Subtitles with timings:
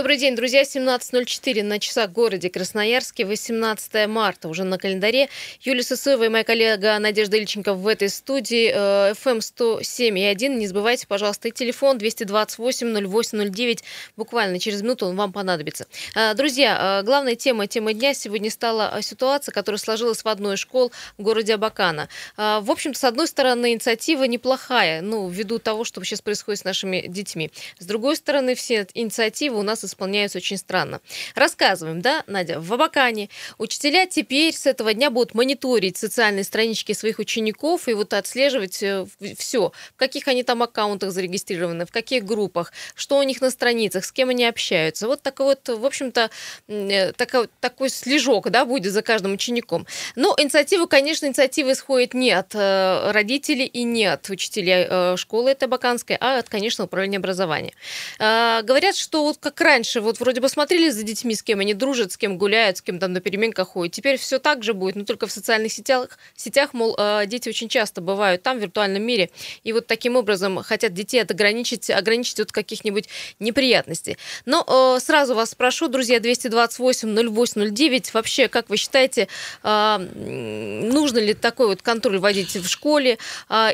[0.00, 0.62] Добрый день, друзья.
[0.62, 3.26] 17.04 на часах в городе Красноярске.
[3.26, 5.28] 18 марта уже на календаре.
[5.60, 8.72] Юлия Сысоева и моя коллега Надежда Ильченко в этой студии.
[8.72, 10.58] FM 107 и 1.
[10.58, 13.84] Не забывайте, пожалуйста, и телефон 228 0809.
[14.16, 15.86] Буквально через минуту он вам понадобится.
[16.16, 20.60] Э, друзья, э, главная тема, тема дня сегодня стала ситуация, которая сложилась в одной из
[20.60, 22.08] школ в городе Абакана.
[22.38, 26.64] Э, в общем-то, с одной стороны, инициатива неплохая, ну, ввиду того, что сейчас происходит с
[26.64, 27.50] нашими детьми.
[27.78, 31.00] С другой стороны, все инициативы у нас нас исполняются очень странно.
[31.34, 37.18] Рассказываем, да, Надя, в Абакане учителя теперь с этого дня будут мониторить социальные странички своих
[37.18, 42.72] учеников и вот отслеживать э, все, в каких они там аккаунтах зарегистрированы, в каких группах,
[42.94, 45.06] что у них на страницах, с кем они общаются.
[45.06, 46.30] Вот такой вот, в общем-то,
[46.68, 49.86] э, такой, такой слежок, да, будет за каждым учеником.
[50.16, 56.16] Но инициатива, конечно, инициатива исходит не от э, родителей и не от учителей школы Абаканской,
[56.20, 57.74] а от, конечно, управления образования.
[58.18, 62.12] Говорят, что вот как раньше, вот вроде бы смотрели за детьми, с кем они дружат,
[62.12, 63.94] с кем гуляют, с кем там на переменках ходят.
[63.94, 67.68] Теперь все так же будет, но только в социальных сетях, сетях мол, э, дети очень
[67.68, 69.30] часто бывают там, в виртуальном мире,
[69.64, 73.08] и вот таким образом хотят детей ограничить, ограничить от каких-нибудь
[73.38, 74.16] неприятностей.
[74.44, 79.28] Но э, сразу вас спрошу, друзья, 228-08-09, вообще, как вы считаете,
[79.62, 83.18] э, нужно ли такой вот контроль вводить в школе,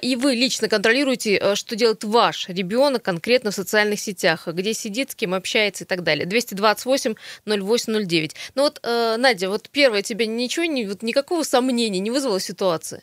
[0.03, 5.15] и вы лично контролируете, что делает ваш ребенок конкретно в социальных сетях, где сидит, с
[5.15, 6.27] кем общается и так далее.
[6.27, 7.15] 228
[7.47, 8.35] 0809.
[8.55, 13.03] Ну вот, э, Надя, вот первое, тебе ничего, не, вот никакого сомнения не вызвала ситуация?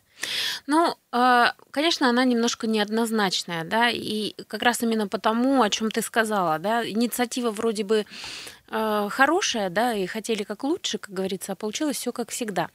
[0.68, 6.02] Ну, э, конечно, она немножко неоднозначная, да, и как раз именно потому, о чем ты
[6.02, 8.06] сказала, да, инициатива вроде бы
[8.70, 12.70] э, хорошая, да, и хотели как лучше, как говорится, а получилось все как всегда.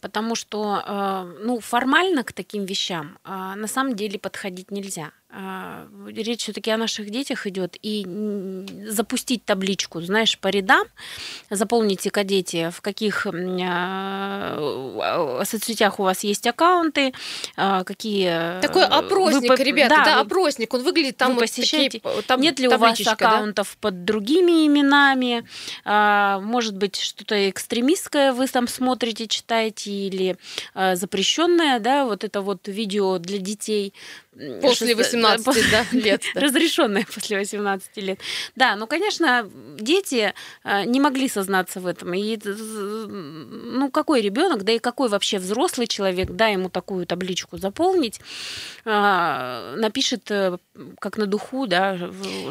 [0.00, 5.12] Потому что, э, ну, формально к таким вещам на самом деле подходить нельзя.
[5.28, 8.06] А, речь все-таки о наших детях идет, и
[8.86, 10.86] запустить табличку, знаешь, по рядам,
[11.50, 14.56] заполните кадете, в каких а,
[15.44, 17.12] соцсетях у вас есть аккаунты,
[17.56, 18.60] а, какие...
[18.60, 22.40] Такой опросник, вы, ребята, да, да, опросник, он выглядит там вы посещаете, вот такие, там
[22.40, 23.78] нет ли у вас аккаунтов да?
[23.80, 25.44] под другими именами,
[25.84, 30.36] может быть, что-то экстремистское вы там смотрите, читаете, или
[30.74, 33.92] запрещенное, да, вот это вот видео для детей,
[34.60, 36.22] После 18 да, лет.
[36.34, 36.40] Да.
[36.40, 38.20] Разрешенная после 18 лет.
[38.54, 39.48] Да, ну, конечно,
[39.78, 42.12] дети э, не могли сознаться в этом.
[42.14, 48.20] И, ну, какой ребенок, да и какой вообще взрослый человек, да, ему такую табличку заполнить,
[48.84, 50.58] э, напишет э,
[50.98, 51.98] как на духу, да,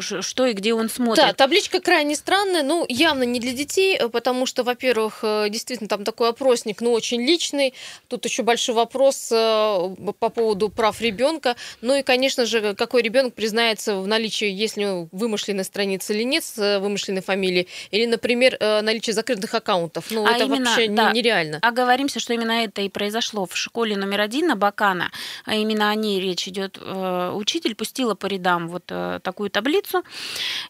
[0.00, 1.24] что и где он смотрит.
[1.24, 6.30] Да, табличка крайне странная, ну, явно не для детей, потому что, во-первых, действительно, там такой
[6.30, 7.74] опросник, ну, очень личный.
[8.08, 11.54] Тут еще большой вопрос по поводу прав ребенка.
[11.82, 16.58] Ну и, конечно же, какой ребенок признается в наличии, если вымышленной страницы или нет с
[16.58, 20.10] э, вымышленной фамилией, или, например, э, наличие закрытых аккаунтов.
[20.10, 21.58] Ну, а это именно, вообще да, нереально.
[21.62, 25.10] А говоримся, что именно это и произошло в школе номер один на Бакана,
[25.44, 26.78] а именно о ней речь идет.
[26.80, 30.02] Э, учитель пустила по рядам вот такую таблицу.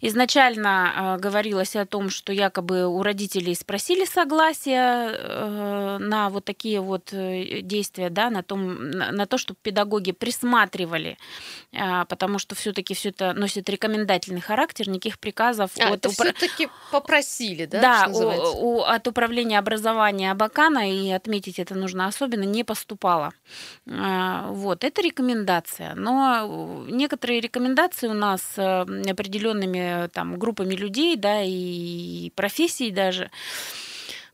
[0.01, 8.11] Изначально говорилось о том, что якобы у родителей спросили согласие на вот такие вот действия,
[8.11, 11.17] да, на, том, на то, чтобы педагоги присматривали рассматривали,
[11.73, 15.71] а, потому что все-таки все это носит рекомендательный характер, никаких приказов.
[15.79, 16.33] А, от это упра...
[16.33, 17.81] все-таки попросили, да?
[17.81, 23.33] Да, у, у, от управления образования Абакана, и отметить это нужно особенно, не поступало.
[23.89, 25.95] А, вот, это рекомендация.
[25.95, 33.31] Но некоторые рекомендации у нас э, определенными там группами людей, да, и профессий даже,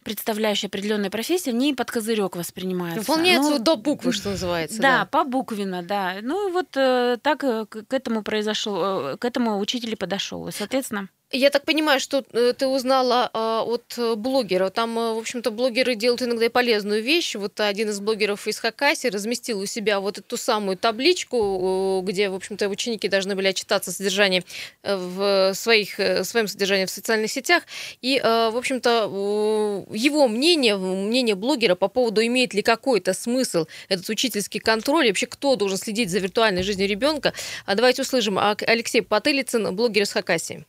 [0.03, 3.01] представляющие определенные профессии, они под козырек воспринимаются.
[3.01, 4.81] Выполняются ну, до буквы, что называется.
[4.81, 5.07] Да, да.
[5.07, 6.17] по буквенно, да.
[6.23, 10.47] Ну и вот э, так э, к этому произошло, э, к этому учитель подошел.
[10.49, 14.71] И, соответственно, я так понимаю, что э, ты узнала а, от блогера.
[14.71, 17.35] Там, э, в общем-то, блогеры делают иногда и полезную вещь.
[17.37, 22.35] Вот один из блогеров из Хакаси разместил у себя вот эту самую табличку, где, в
[22.35, 24.45] общем-то, ученики должны были отчитаться содержание
[24.83, 25.95] э, в своих,
[26.25, 27.65] своем содержании в социальных сетях.
[28.03, 34.61] И, в общем-то, его мнение, мнение блогера по поводу, имеет ли какой-то смысл этот учительский
[34.61, 37.33] контроль, и вообще кто должен следить за виртуальной жизнью ребенка.
[37.67, 38.39] А давайте услышим.
[38.39, 40.65] Алексей Потылицын, блогер из Хакасии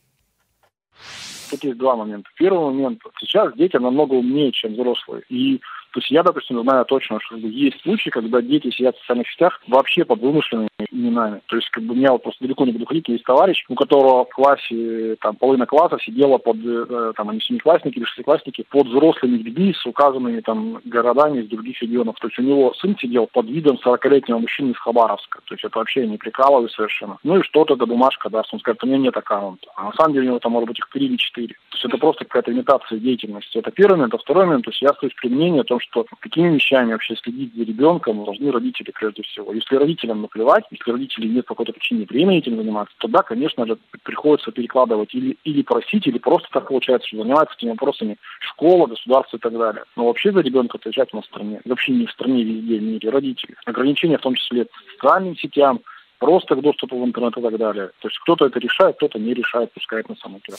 [1.50, 2.28] тут есть два момента.
[2.36, 3.00] Первый момент.
[3.18, 5.22] Сейчас дети намного умнее, чем взрослые.
[5.28, 5.60] И
[5.94, 9.60] То есть я, допустим, знаю точно, что есть случаи, когда дети сидят в социальных сетях
[9.68, 11.40] вообще под вымышленными именами.
[11.46, 13.76] То есть, как бы, у меня вот просто далеко не буду ходить, есть товарищ, у
[13.76, 18.88] которого в классе, там, половина класса сидела под, э, там, они семиклассники или шестиклассники, под
[18.88, 22.16] взрослыми людьми с указанными, там, городами из других регионов.
[22.20, 25.42] То есть, у него сын сидел под видом 40-летнего мужчины из Хабаровска.
[25.44, 27.18] То есть, это вообще не прикалываюсь совершенно.
[27.22, 28.52] Ну и что-то, да, бумажка даст.
[28.52, 29.68] Он скажет, у меня нет аккаунта.
[29.76, 31.54] А на самом деле у него там может быть их три или четыре.
[31.70, 33.58] То есть, это просто какая-то имитация деятельности.
[33.58, 34.14] Это первый момент.
[34.14, 37.16] А второй момент, то есть, я остаюсь при мнении о том, что какими вещами вообще
[37.16, 39.52] следить за ребенком должны родители прежде всего.
[39.52, 43.66] Если родителям наплевать, если родители нет по какой-то причине времени этим заниматься, то да, конечно
[43.66, 48.86] же, приходится перекладывать или, или просить, или просто так получается, что заниматься этими вопросами школа,
[48.86, 49.84] государство и так далее.
[49.96, 51.60] Но вообще за ребенка отвечать на стране.
[51.64, 53.56] Вообще не в стране, везде, в мире родители.
[53.66, 55.80] Ограничения в том числе социальным сетям,
[56.24, 57.90] просто к доступу в интернет и так далее.
[58.00, 60.56] То есть кто-то это решает, кто-то не решает, пускает на самом деле.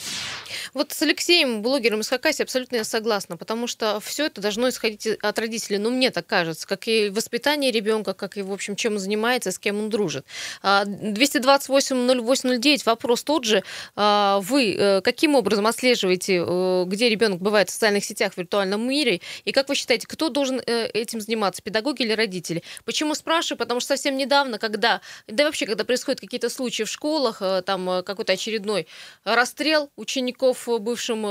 [0.74, 5.08] Вот с Алексеем, блогером из Хакасии, абсолютно я согласна, потому что все это должно исходить
[5.08, 5.78] от родителей.
[5.78, 9.50] Ну, мне так кажется, как и воспитание ребенка, как и, в общем, чем он занимается,
[9.50, 10.24] с кем он дружит.
[10.62, 13.64] 228-08-09, вопрос тот же.
[13.96, 18.88] А, вы э, каким образом отслеживаете, э, где ребенок бывает в социальных сетях в виртуальном
[18.88, 22.62] мире, и как вы считаете, кто должен э, этим заниматься, педагоги или родители?
[22.84, 23.58] Почему спрашиваю?
[23.58, 27.88] Потому что совсем недавно, когда, да вообще, когда происходят какие-то случаи в школах, э, там
[27.88, 28.86] э, какой-то очередной
[29.24, 31.24] расстрел учеников э, бывшим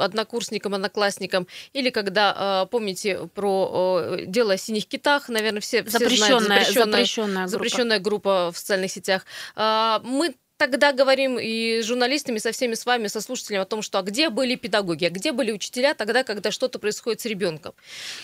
[0.00, 6.68] однокурсникам, одноклассникам, или когда, помните, про дело о синих китах, наверное, все, все запрещенная, знают,
[6.68, 7.48] запрещенная, запрещенная, группа.
[7.50, 9.26] запрещенная группа в социальных сетях.
[9.56, 13.80] А, мы тогда говорим и с журналистами, со всеми с вами, со слушателями о том,
[13.80, 17.74] что а где были педагоги, а где были учителя тогда, когда что-то происходит с ребенком,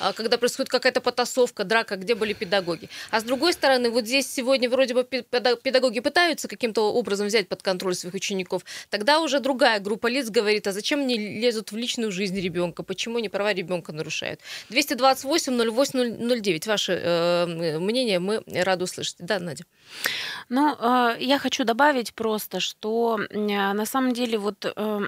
[0.01, 2.91] а когда происходит какая-то потасовка, драка, где были педагоги.
[3.11, 7.63] А с другой стороны, вот здесь сегодня вроде бы педагоги пытаются каким-то образом взять под
[7.63, 12.11] контроль своих учеников, тогда уже другая группа лиц говорит, а зачем мне лезут в личную
[12.11, 14.41] жизнь ребенка, почему они права ребенка нарушают.
[14.71, 19.17] 228-08-09, ваше э, мнение мы рады услышать.
[19.21, 19.65] Да, Надя?
[20.49, 25.01] Ну, э, я хочу добавить просто, что на самом деле вот э,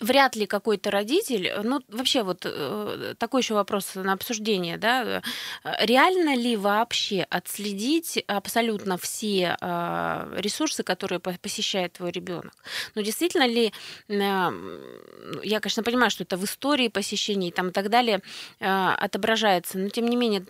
[0.00, 5.22] вряд ли какой-то родитель, ну вообще вот э, такой еще вопрос на обсуждение, да,
[5.80, 12.52] реально ли вообще отследить абсолютно все э, ресурсы, которые посещает твой ребенок?
[12.94, 13.72] Ну действительно ли,
[14.08, 14.50] э,
[15.42, 18.20] я, конечно, понимаю, что это в истории посещений там и так далее
[18.58, 20.40] отображается, но тем не менее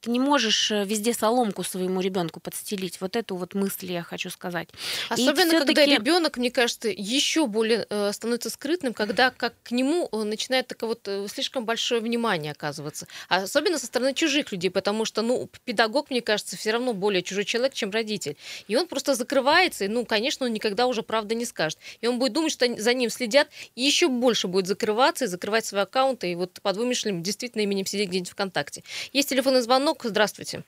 [0.00, 3.00] ты не можешь везде соломку своему ребенку подстелить.
[3.00, 4.68] Вот эту вот мысль я хочу сказать.
[5.08, 10.24] Особенно когда ребенок, мне кажется, еще более становится скрытным интересным, когда как к нему э,
[10.24, 13.06] начинает такое вот э, слишком большое внимание оказываться.
[13.28, 17.44] Особенно со стороны чужих людей, потому что, ну, педагог, мне кажется, все равно более чужой
[17.44, 18.36] человек, чем родитель.
[18.68, 21.78] И он просто закрывается, и, ну, конечно, он никогда уже правда не скажет.
[22.00, 25.64] И он будет думать, что за ним следят, и еще больше будет закрываться и закрывать
[25.64, 28.82] свои аккаунты, и вот под вымышленным действительно именем сидеть где-нибудь ВКонтакте.
[29.12, 30.04] Есть телефонный звонок.
[30.04, 30.62] Здравствуйте.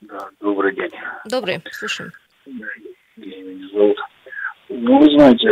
[0.00, 0.90] Да, добрый день.
[1.26, 2.12] Добрый, слушаем.
[2.46, 3.96] меня зовут.
[4.68, 5.48] Ну, вы знаете,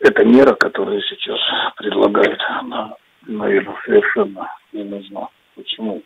[0.00, 1.38] эта мера, которая сейчас
[1.76, 2.94] предлагает, она,
[3.26, 5.28] наверное, совершенно не нужна.
[5.54, 6.02] Почему?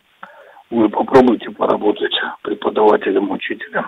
[0.69, 3.85] Вы попробуйте поработать преподавателем, учителем.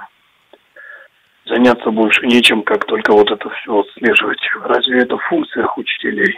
[1.45, 4.39] Заняться больше нечем, как только вот это все отслеживать.
[4.63, 6.37] Разве это в функциях учителей?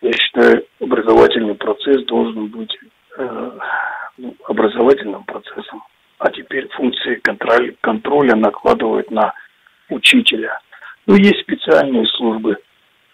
[0.00, 2.76] Я считаю, образовательный процесс должен быть
[3.18, 3.50] э,
[4.18, 5.82] ну, образовательным процессом.
[6.18, 9.34] А теперь функции контроля, контроля накладывают на
[9.90, 10.58] учителя.
[11.06, 12.56] Ну, есть специальные службы–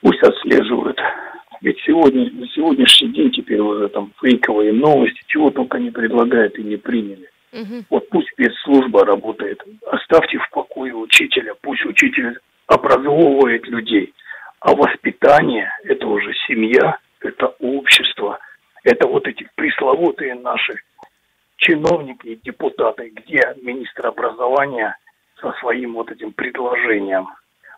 [0.07, 1.01] пусть отслеживают.
[1.63, 6.63] Ведь сегодня, на сегодняшний день теперь уже там фейковые новости, чего только не предлагают и
[6.63, 7.29] не приняли.
[7.53, 7.85] Угу.
[7.91, 9.61] Вот пусть спецслужба работает,
[9.91, 14.15] оставьте в покое учителя, пусть учитель образовывает людей.
[14.61, 18.39] А воспитание– это уже семья, это общество,
[18.85, 20.75] это вот эти пресловутые наши
[21.57, 24.97] чиновники и депутаты, где министр образования
[25.41, 27.27] со своим вот этим предложением.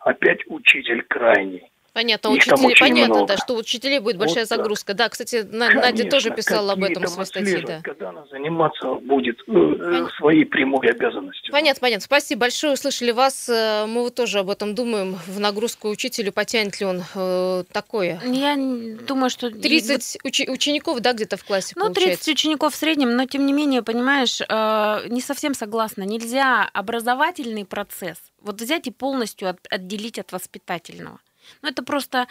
[0.03, 1.71] Опять учитель крайний.
[1.99, 3.27] Понятно, учителей, понятно, много.
[3.27, 4.93] да, что у учителей будет большая вот, загрузка.
[4.93, 7.61] Да, кстати, Конечно, Надя тоже писала об этом в своей статье.
[7.67, 7.81] Да.
[7.83, 11.51] Когда она заниматься будет э, э своей прямой обязанностью.
[11.51, 12.01] Понятно, понятно.
[12.05, 13.49] Спасибо большое, услышали вас.
[13.49, 15.17] Э, мы вот тоже об этом думаем.
[15.27, 18.21] В нагрузку учителю потянет ли он э, такое?
[18.23, 19.49] Я думаю, что...
[19.49, 22.25] 30 уч- учеников, да, где-то в классе Ну, получается.
[22.25, 26.03] 30 учеников в среднем, но тем не менее, понимаешь, э, не совсем согласна.
[26.03, 31.19] Нельзя образовательный процесс вот взять и полностью от, отделить от воспитательного.
[31.61, 32.27] Ну, это просто,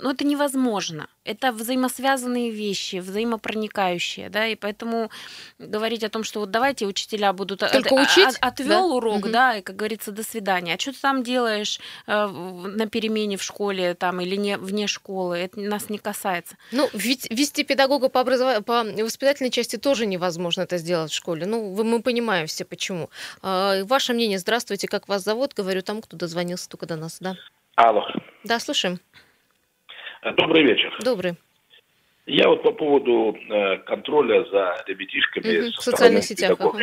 [0.00, 1.08] ну, это невозможно.
[1.24, 5.10] Это взаимосвязанные вещи, взаимопроникающие, да, и поэтому
[5.58, 7.60] говорить о том, что вот давайте учителя будут...
[7.60, 8.36] Только от, учить?
[8.40, 8.94] От, отвел да?
[8.94, 9.28] урок, угу.
[9.28, 10.74] да, и, как говорится, до свидания.
[10.74, 15.36] А что ты там делаешь э, на перемене в школе там или не, вне школы?
[15.36, 16.56] Это нас не касается.
[16.72, 18.64] Ну, ведь вести педагога по, образов...
[18.64, 21.46] по воспитательной части тоже невозможно это сделать в школе.
[21.46, 23.10] Ну, мы понимаем все почему.
[23.42, 25.54] Э, ваше мнение, здравствуйте, как вас зовут?
[25.54, 27.36] Говорю там, кто дозвонился только до нас, да?
[27.82, 28.06] Алло.
[28.44, 28.98] Да, слушаем.
[30.36, 30.94] Добрый вечер.
[31.02, 31.32] Добрый.
[32.26, 36.56] Я вот по поводу э, контроля за ребятишками угу, в социальных сетях.
[36.60, 36.78] Ага.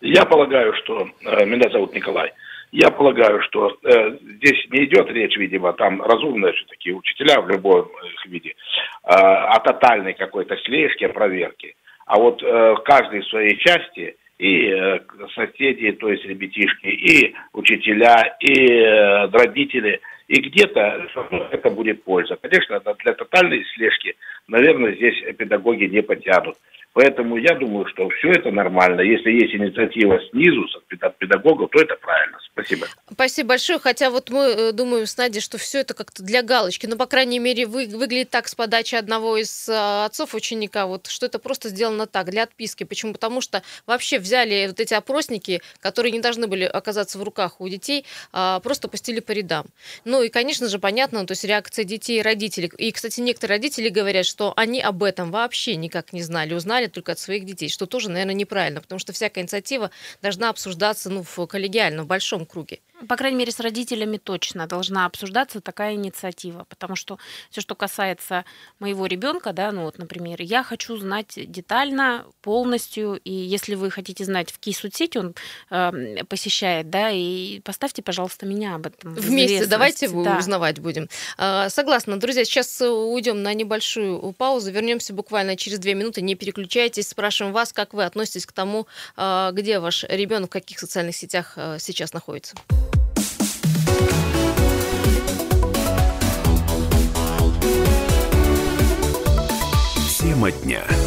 [0.00, 1.06] Я полагаю, что...
[1.26, 2.32] Э, меня зовут Николай.
[2.72, 7.86] Я полагаю, что э, здесь не идет речь, видимо, там разумные все-таки учителя в любом
[8.02, 11.74] их виде, э, о тотальной какой-то слежке, проверке.
[12.06, 15.00] А вот э, каждый в своей части и э,
[15.34, 21.08] соседи, то есть ребятишки, и учителя, и э, родители, и где-то
[21.50, 22.36] это будет польза.
[22.36, 24.14] Конечно, для тотальной слежки,
[24.48, 26.56] наверное, здесь педагоги не потянут.
[26.96, 29.02] Поэтому я думаю, что все это нормально.
[29.02, 30.66] Если есть инициатива снизу,
[31.02, 32.38] от педагогов, то это правильно.
[32.52, 32.86] Спасибо.
[33.12, 33.78] Спасибо большое.
[33.78, 36.86] Хотя вот мы э, думаем с Надей, что все это как-то для галочки.
[36.86, 41.06] Ну, по крайней мере, вы, выглядит так с подачи одного из э, отцов ученика, вот,
[41.08, 42.84] что это просто сделано так, для отписки.
[42.84, 43.12] Почему?
[43.12, 47.68] Потому что вообще взяли вот эти опросники, которые не должны были оказаться в руках у
[47.68, 49.66] детей, а просто пустили по рядам.
[50.06, 52.70] Ну и, конечно же, понятно, то есть реакция детей и родителей.
[52.78, 56.88] И, кстати, некоторые родители говорят, что они об этом вообще никак не знали, узнали узнали
[56.88, 59.90] только от своих детей, что тоже, наверное, неправильно, потому что всякая инициатива
[60.22, 62.78] должна обсуждаться ну, в коллегиально, в большом круге.
[63.08, 67.18] По крайней мере, с родителями точно должна обсуждаться такая инициатива, потому что
[67.50, 68.44] все, что касается
[68.78, 74.24] моего ребенка, да, ну вот, например, я хочу знать детально, полностью, и если вы хотите
[74.24, 75.34] знать, в какие соцсети он
[75.70, 79.14] э, посещает, да, и поставьте, пожалуйста, меня об этом.
[79.14, 80.38] Вместе давайте да.
[80.38, 81.08] узнавать будем.
[81.36, 87.08] А, согласна, друзья, сейчас уйдем на небольшую паузу, вернемся буквально через две минуты, не переключайтесь,
[87.08, 88.86] спрашиваем вас, как вы относитесь к тому,
[89.16, 92.56] а, где ваш ребенок, в каких социальных сетях а, сейчас находится.
[100.36, 101.05] Тема дня.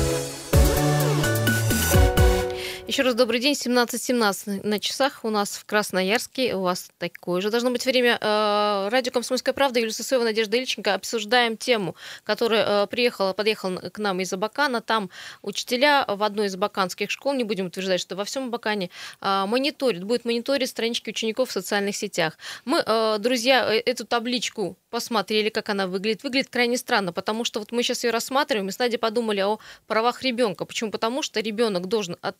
[2.90, 3.54] Еще раз добрый день.
[3.54, 6.56] 17.17 на часах у нас в Красноярске.
[6.56, 8.18] У вас такое же должно быть время.
[8.20, 9.80] Э, радио «Комсомольская правда».
[9.80, 10.96] Юлия Сысоева, Надежда Ильченко.
[10.96, 14.82] Обсуждаем тему, которая э, приехала, подъехала к нам из Абакана.
[14.82, 15.12] Там
[15.44, 18.90] учителя в одной из абаканских школ, не будем утверждать, что во всем Абакане,
[19.22, 22.40] э, мониторят, будет мониторить странички учеников в социальных сетях.
[22.66, 22.84] Мы,
[23.20, 26.24] друзья, эту табличку посмотрели, как она выглядит.
[26.24, 29.60] Выглядит крайне странно, потому что вот мы сейчас ее рассматриваем, и с Надей подумали о
[29.86, 30.66] правах ребенка.
[30.66, 30.90] Почему?
[30.90, 32.36] Потому что ребенок должен от,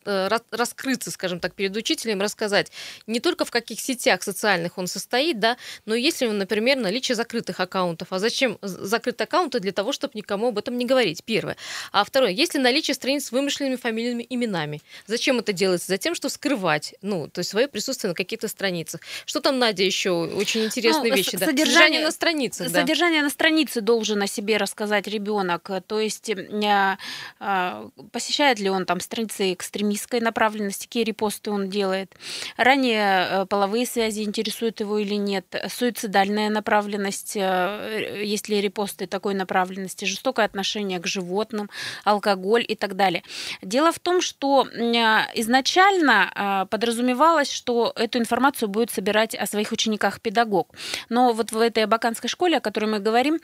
[0.50, 2.70] раскрыться, скажем так, перед учителем, рассказать
[3.06, 5.56] не только в каких сетях социальных он состоит, да,
[5.86, 8.12] но если, например, наличие закрытых аккаунтов.
[8.12, 9.60] А зачем закрытые аккаунты?
[9.60, 11.24] Для того, чтобы никому об этом не говорить.
[11.24, 11.56] Первое.
[11.92, 12.30] А второе.
[12.30, 14.82] Если наличие страниц с вымышленными фамильными именами.
[15.06, 15.88] Зачем это делается?
[15.88, 19.00] Затем, что скрывать, ну, то есть свое присутствие на каких-то страницах.
[19.26, 21.36] Что там, Надя, еще очень интересные ну, вещи?
[21.36, 21.46] Да?
[21.46, 22.68] Содержание на страницах.
[22.68, 23.24] Содержание да.
[23.24, 25.70] на странице должен о себе рассказать ребенок.
[25.86, 26.96] То есть э,
[27.40, 32.14] э, посещает ли он там страницы экстремистской направленности, какие репосты он делает.
[32.56, 35.44] Ранее э, половые связи интересуют его или нет.
[35.68, 41.68] Суицидальная направленность, э, есть ли репосты такой направленности, жестокое отношение к животным,
[42.04, 43.24] алкоголь и так далее.
[43.60, 44.66] Дело в том, что
[45.34, 50.74] изначально подразумевалось, что эту информацию будет собирать о своих учениках педагог.
[51.08, 53.40] Но вот в этой абаканской школе, о которой мы говорим,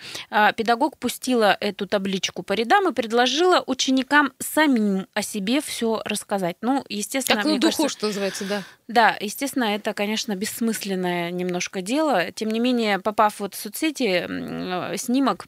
[0.57, 6.57] педагог пустила эту табличку по рядам и предложила ученикам самим о себе все рассказать.
[6.61, 7.43] Ну, естественно...
[7.43, 8.63] Как на духу, кажется, что называется, да.
[8.89, 12.31] Да, естественно, это, конечно, бессмысленное немножко дело.
[12.33, 15.47] Тем не менее, попав вот в соцсети, э, снимок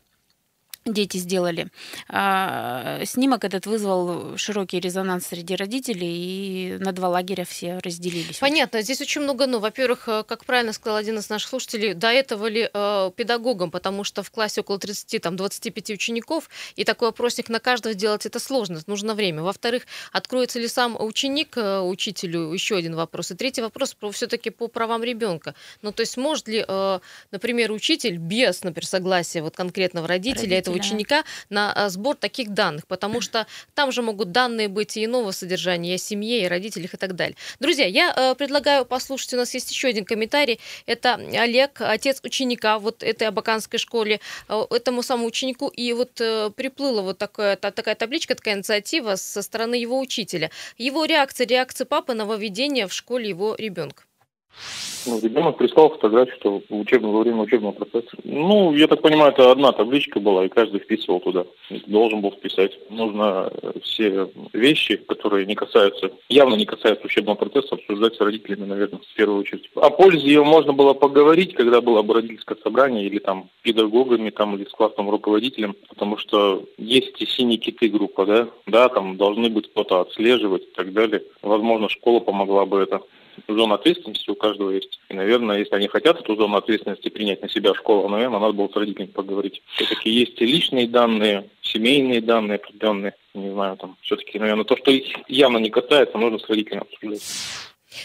[0.89, 1.69] дети сделали.
[2.09, 8.39] А, снимок этот вызвал широкий резонанс среди родителей, и на два лагеря все разделились.
[8.39, 8.83] Понятно.
[8.83, 9.59] Здесь очень много «но».
[9.59, 14.05] Во-первых, э, как правильно сказал один из наших слушателей, до этого ли э, педагогам, потому
[14.05, 18.39] что в классе около 30, там, 25 учеников, и такой опросник на каждого сделать это
[18.39, 19.43] сложно, нужно время.
[19.43, 23.31] Во-вторых, откроется ли сам ученик э, учителю, еще один вопрос.
[23.31, 25.55] И третий вопрос про, все-таки по правам ребенка.
[25.83, 26.99] Ну, то есть может ли, э,
[27.31, 30.59] например, учитель без, например, согласия вот конкретного родителя, родителя.
[30.59, 35.05] этого ученика на а, сбор таких данных, потому что там же могут данные быть и
[35.05, 37.37] иного содержания, и о семье, и о родителях и так далее.
[37.61, 40.61] Друзья, я э, предлагаю послушать, у нас есть еще один комментарий.
[40.87, 46.51] Это Олег, отец ученика вот этой абаканской школе, э, этому самому ученику, и вот э,
[46.51, 50.51] приплыла вот такая, такая табличка, такая инициатива со стороны его учителя.
[50.77, 54.08] Его реакция, реакция папы на выведение в школе его ребенка.
[55.07, 58.17] Ну, ребенок прислал фотографию, что в учебном, во время учебного процесса.
[58.25, 61.47] Ну, я так понимаю, это одна табличка была, и каждый вписывал туда.
[61.87, 62.79] Должен был вписать.
[62.91, 63.51] Нужно
[63.83, 69.17] все вещи, которые не касаются, явно не касаются учебного процесса, обсуждать с родителями, наверное, в
[69.17, 69.71] первую очередь.
[69.77, 74.57] О пользе ее можно было поговорить, когда было бы родительское собрание, или там педагогами, там,
[74.57, 79.49] или с классным руководителем, потому что есть и синие киты группа, да, да, там должны
[79.49, 81.23] быть кто-то отслеживать и так далее.
[81.41, 83.01] Возможно, школа помогла бы это
[83.47, 85.01] зона ответственности у каждого есть.
[85.09, 88.69] И, наверное, если они хотят эту зону ответственности принять на себя школа, наверное, надо было
[88.69, 89.63] с родителями поговорить.
[89.75, 94.91] Все-таки есть и личные данные, семейные данные определенные, не знаю, там, все-таки, наверное, то, что
[94.91, 97.23] их явно не касается, нужно с родителями обсуждать.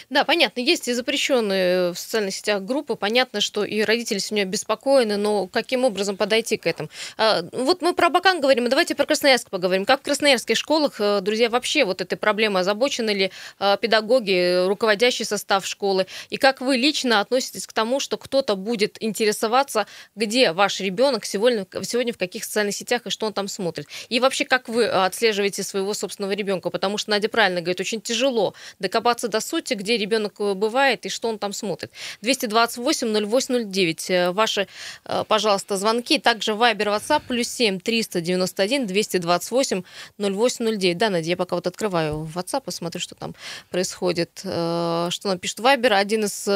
[0.08, 2.94] Да, понятно, есть и запрещенные в социальных сетях группы.
[2.94, 6.88] Понятно, что и родители сегодня обеспокоены, но каким образом подойти к этому?
[7.18, 9.84] А, вот мы про Бакан говорим, а давайте про Красноярск поговорим.
[9.84, 15.24] Как в красноярских школах, э, друзья, вообще вот этой проблемой озабочены ли а, педагоги, руководящий
[15.24, 16.06] состав школы?
[16.30, 19.86] И как вы лично относитесь к тому, что кто-то будет интересоваться,
[20.16, 23.86] где ваш ребенок сегодня, сегодня в каких социальных сетях и что он там смотрит?
[24.08, 26.70] И вообще, как вы отслеживаете своего собственного ребенка?
[26.70, 31.08] Потому что Надя правильно говорит, очень тяжело докопаться до сути, где ребенок э, бывает и
[31.08, 31.90] что он там смотрит.
[32.22, 34.10] 228-0809.
[34.10, 34.68] Э, ваши,
[35.04, 36.18] э, пожалуйста, звонки.
[36.18, 39.82] Также Вайбер, WhatsApp, плюс 7 391 228
[40.18, 40.98] 0809.
[40.98, 43.34] Да, Надя, я пока вот открываю WhatsApp и смотрю, что там
[43.70, 44.30] происходит.
[44.38, 45.94] Что нам пишет Вайбер?
[45.94, 46.46] Один из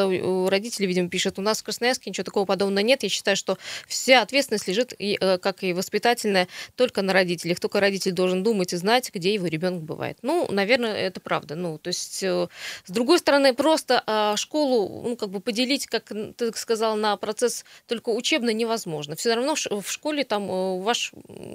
[0.50, 3.02] родителей, видимо, пишет, у нас в Красноярске ничего такого подобного нет.
[3.02, 4.94] Я считаю, что вся ответственность лежит,
[5.42, 7.60] как и воспитательная, только на родителях.
[7.60, 10.18] Только родитель должен думать и знать, где его ребенок бывает.
[10.22, 11.54] Ну, наверное, это правда.
[11.54, 12.48] Ну, то есть, с
[12.88, 17.64] другой другой стороны, просто а, школу, ну, как бы поделить, как ты сказал, на процесс
[17.86, 19.16] только учебный невозможно.
[19.16, 21.12] Все равно в школе там э, ваш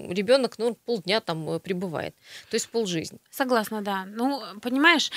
[0.10, 2.16] ребенок, ну, полдня там э, пребывает.
[2.50, 3.20] То есть полжизни.
[3.30, 4.06] Согласна, да.
[4.08, 5.12] Ну, понимаешь,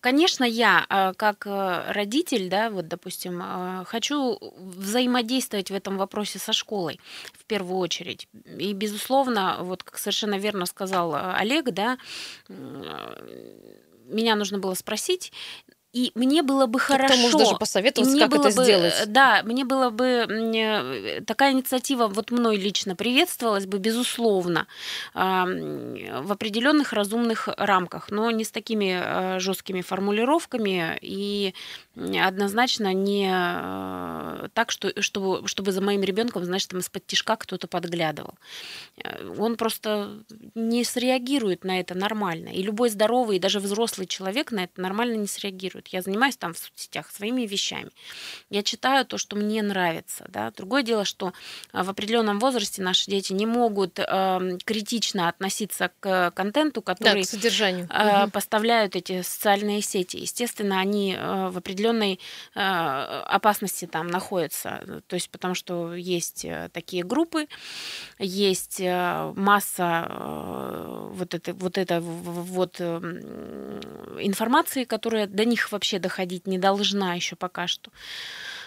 [0.00, 3.40] конечно, я а, как э, родитель, да, вот, допустим,
[3.86, 6.98] хочу взаимодействовать в этом вопросе со школой
[7.32, 8.26] в первую очередь.
[8.58, 11.96] И, безусловно, вот как совершенно верно сказал Олег, да,
[14.06, 15.32] меня нужно было спросить,
[15.96, 17.14] и мне было бы хорошо.
[17.14, 19.04] Кто может даже посоветовать, как это бы, сделать.
[19.06, 24.66] Да, мне было бы э, такая инициатива вот мной лично приветствовалась бы, безусловно,
[25.14, 31.54] в определенных разумных рамках, но не с такими э, жесткими формулировками и
[31.96, 37.68] однозначно не э, так, что, чтобы, чтобы за моим ребенком, значит, там из-под тишка кто-то
[37.68, 38.34] подглядывал.
[39.38, 40.10] Он просто
[40.54, 42.50] не среагирует на это нормально.
[42.50, 46.36] И любой здоровый, и даже взрослый человек на это нормально не среагирует вот я занимаюсь
[46.36, 47.90] там в соцсетях своими вещами,
[48.50, 50.26] я читаю то, что мне нравится.
[50.28, 50.50] Да?
[50.50, 51.32] Другое дело, что
[51.72, 57.22] а, в определенном возрасте наши дети не могут э, критично относиться к контенту, который да,
[57.22, 57.88] к содержанию.
[57.90, 60.16] Э, поставляют эти социальные сети.
[60.16, 62.20] Естественно, они э, в определенной
[62.54, 65.02] э, опасности там находятся.
[65.06, 67.46] То есть потому что есть э, такие группы,
[68.18, 72.80] есть э, масса э, вот, это, вот, это, вот
[74.20, 77.90] информации, которая до них вообще доходить не должна еще пока что.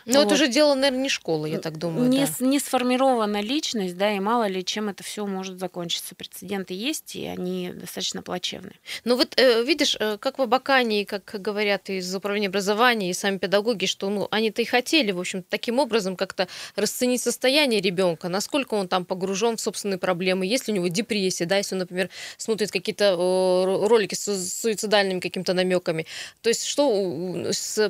[0.10, 0.26] Но вот.
[0.26, 2.10] это уже дело, наверное, не школы, я так думаю.
[2.10, 2.46] Не, да.
[2.46, 6.16] не сформирована личность, да, и мало ли чем это все может закончиться.
[6.16, 8.76] Прецеденты есть, и они достаточно плачевные.
[9.06, 13.38] Ну вот э, видишь, э, как в Абакане, как говорят из управления образования, и сами
[13.38, 18.74] педагоги, что ну, они-то и хотели, в общем, таким образом как-то расценить состояние ребенка, насколько
[18.74, 22.10] он там погружен в собственные проблемы, есть ли у него депрессия, да, если он, например,
[22.38, 26.06] смотрит какие-то ролики с суицидальными какими-то намеками.
[26.42, 26.90] То есть что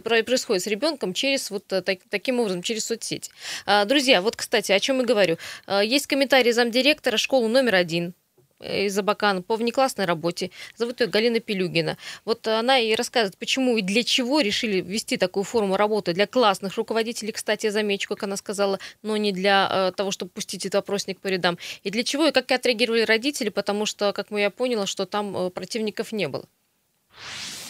[0.03, 3.31] происходит с ребенком через вот такие таким образом, через соцсети.
[3.65, 5.37] А, друзья, вот, кстати, о чем я говорю.
[5.65, 8.13] А, есть комментарий замдиректора школы номер один
[8.59, 10.51] э, из Абакана по внеклассной работе.
[10.75, 11.97] Зовут ее Галина Пелюгина.
[12.25, 16.75] Вот она и рассказывает, почему и для чего решили ввести такую форму работы для классных
[16.75, 20.79] руководителей, кстати, я замечу, как она сказала, но не для э, того, чтобы пустить этот
[20.79, 21.57] опросник по рядам.
[21.83, 25.49] И для чего, и как отреагировали родители, потому что, как я поняла, что там э,
[25.49, 26.45] противников не было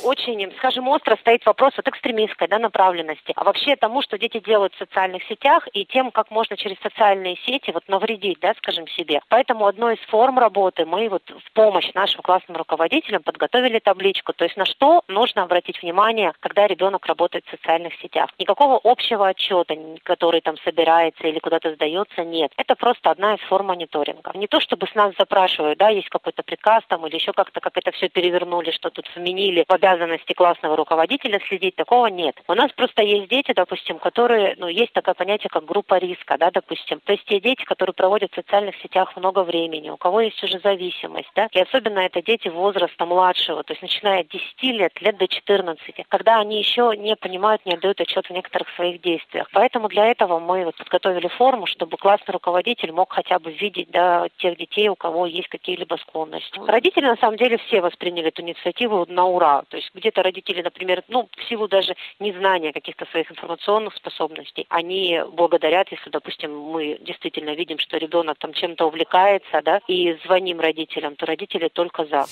[0.04, 4.74] очень, скажем, остро стоит вопрос от экстремистской да, направленности, а вообще тому, что дети делают
[4.74, 9.22] в социальных сетях и тем, как можно через социальные сети вот навредить, да, скажем, себе.
[9.30, 14.46] Поэтому одной из форм работы мы вот в помощь нашим классным руководителям подготовили табличку, то
[14.46, 18.30] есть на что нужно обратить внимание, когда ребенок работает в социальных сетях.
[18.40, 22.52] Никакого общего отчета, который там собирается или куда-то сдается, нет.
[22.58, 24.32] Это просто одна из форм мониторинга.
[24.36, 27.78] Не то, чтобы с нас запрашивают, да, есть какой-то приказ там или еще как-то, как
[27.78, 32.36] это все перевернули, что тут вменили в обязанность обязанности классного руководителя следить, такого нет.
[32.48, 36.52] У нас просто есть дети, допустим, которые, ну, есть такое понятие, как группа риска, да,
[36.52, 37.00] допустим.
[37.04, 40.60] То есть те дети, которые проводят в социальных сетях много времени, у кого есть уже
[40.60, 45.18] зависимость, да, и особенно это дети возраста младшего, то есть начиная от 10 лет, лет
[45.18, 49.48] до 14, когда они еще не понимают, не отдают отчет в некоторых своих действиях.
[49.54, 54.28] Поэтому для этого мы вот подготовили форму, чтобы классный руководитель мог хотя бы видеть, да,
[54.38, 56.60] тех детей, у кого есть какие-либо склонности.
[56.66, 59.64] Родители, на самом деле, все восприняли эту инициативу на ура.
[59.70, 65.22] То есть где-то родители, например, ну, в силу даже незнания каких-то своих информационных способностей, они
[65.32, 71.16] благодарят, если, допустим, мы действительно видим, что ребенок там чем-то увлекается, да, и звоним родителям,
[71.16, 72.26] то родители только за.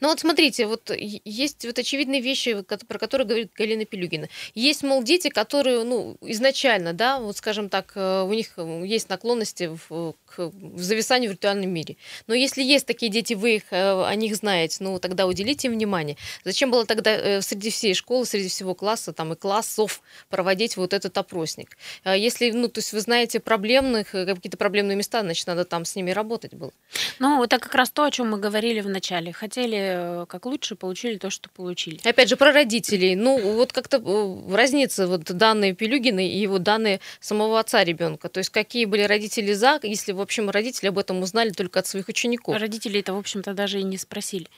[0.00, 4.28] Ну вот смотрите, вот есть вот очевидные вещи, про которые говорит Галина Пелюгина.
[4.54, 9.08] Есть, мол, дети, которые, ну, изначально, да, вот скажем так, э, у них э, есть
[9.08, 11.96] наклонности в, к в зависанию в виртуальном мире.
[12.26, 15.74] Но если есть такие дети, вы их, э, о них знаете, ну, тогда уделите им
[15.74, 16.16] внимание.
[16.44, 21.16] Зачем было тогда среди всей школы, среди всего класса, там, и классов проводить вот этот
[21.18, 21.76] опросник?
[22.04, 25.96] А если, ну, то есть вы знаете проблемных, какие-то проблемные места, значит, надо там с
[25.96, 26.72] ними работать было.
[27.18, 29.32] Ну, это как раз то, о чем мы говорили в начале.
[29.32, 32.00] Хотели хотели э, как лучше, получили то, что получили.
[32.04, 33.16] Опять же, про родителей.
[33.16, 38.28] Ну, вот как-то э, разница вот данные Пелюгиной и вот данные самого отца ребенка.
[38.28, 41.86] То есть какие были родители за, если, в общем, родители об этом узнали только от
[41.86, 42.56] своих учеников.
[42.56, 44.48] Родители это, в общем-то, даже и не спросили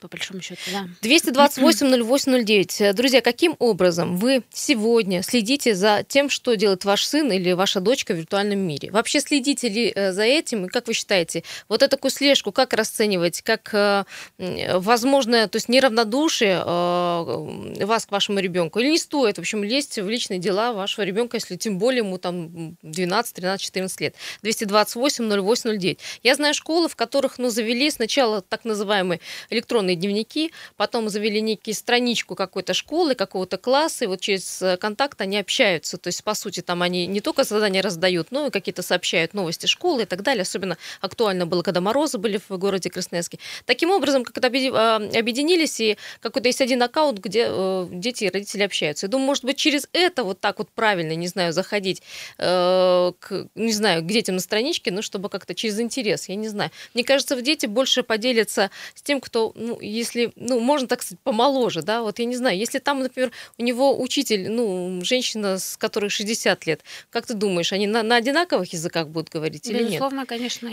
[0.00, 0.86] по большому счету, да.
[1.02, 2.92] 228-08-09.
[2.92, 8.12] Друзья, каким образом вы сегодня следите за тем, что делает ваш сын или ваша дочка
[8.12, 8.90] в виртуальном мире?
[8.90, 10.66] Вообще следите ли э, за этим?
[10.66, 13.40] И как вы считаете, вот эту такую слежку как расценивать?
[13.40, 14.04] Как э,
[14.38, 18.78] возможное, то есть неравнодушие э, вас к вашему ребенку?
[18.80, 22.18] Или не стоит, в общем, лезть в личные дела вашего ребенка, если тем более ему
[22.18, 24.14] там 12, 13, 14 лет?
[24.42, 25.98] 228-08-09.
[26.22, 31.40] Я знаю школы, в которых, ну, завели сначала так называемые электронные электронные дневники, потом завели
[31.40, 35.96] некие страничку какой-то школы, какого-то класса, и вот через э, контакт они общаются.
[35.96, 39.66] То есть, по сути, там они не только задания раздают, но и какие-то сообщают новости
[39.66, 40.42] школы и так далее.
[40.42, 43.38] Особенно актуально было, когда морозы были в городе Красноярске.
[43.64, 48.62] Таким образом, как-то а, объединились, и какой-то есть один аккаунт, где э, дети и родители
[48.62, 49.06] общаются.
[49.06, 52.02] Я думаю, может быть, через это вот так вот правильно, не знаю, заходить
[52.38, 56.48] э, к, не знаю, к детям на страничке, ну, чтобы как-то через интерес, я не
[56.48, 56.70] знаю.
[56.94, 61.20] Мне кажется, в дети больше поделятся с тем, кто, ну, если, ну, можно так сказать,
[61.22, 65.76] помоложе, да, вот я не знаю, если там, например, у него учитель, ну, женщина, с
[65.76, 70.20] которой 60 лет, как ты думаешь, они на, на одинаковых языках будут говорить или Безусловно,
[70.20, 70.28] нет?
[70.28, 70.70] конечно,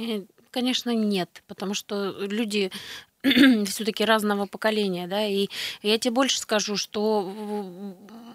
[0.51, 2.71] конечно, нет, потому что люди
[3.65, 5.47] все-таки разного поколения, да, и
[5.81, 7.31] я тебе больше скажу, что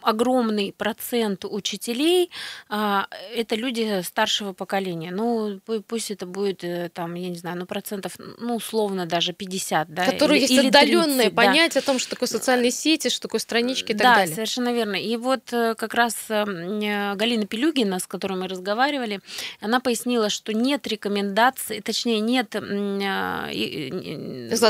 [0.03, 2.31] огромный процент учителей
[2.69, 5.11] а, это люди старшего поколения.
[5.11, 9.93] Ну, пусть это будет э, там, я не знаю, ну, процентов, ну, условно даже 50,
[9.93, 10.05] да.
[10.07, 11.81] Которые или, есть отдаленное понятие да.
[11.81, 14.29] о том, что такое социальные сети, что такое странички и так да, далее.
[14.29, 14.97] Да, совершенно верно.
[14.97, 19.21] И вот э, как раз эм, э, Галина Пелюгина, с которой мы разговаривали,
[19.61, 22.55] она пояснила, что нет рекомендаций, точнее, нет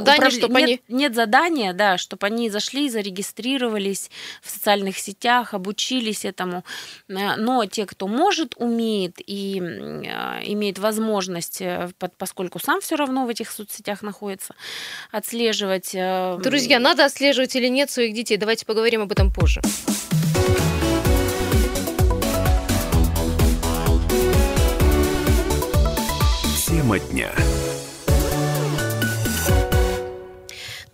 [0.09, 0.33] задания, управ...
[0.33, 0.99] чтобы нет, они...
[0.99, 4.11] Нет задания, да, чтобы они зашли, зарегистрировались
[4.43, 6.65] в социальных сетях, обучились этому.
[7.09, 13.27] Э, но те, кто может, умеет и э, имеет возможность, э, поскольку сам все равно
[13.27, 14.55] в этих соцсетях находится,
[15.11, 15.93] отслеживать...
[15.93, 18.37] Друзья, надо отслеживать или нет своих детей?
[18.37, 19.61] Давайте поговорим об этом позже.
[26.89, 27.31] Тема дня.